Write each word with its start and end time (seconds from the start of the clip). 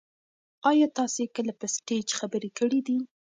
ایا 0.69 0.87
تاسي 0.97 1.23
کله 1.35 1.51
په 1.59 1.65
سټیج 1.75 2.07
خبرې 2.19 2.49
کړي 2.59 2.79
دي؟ 2.87 2.97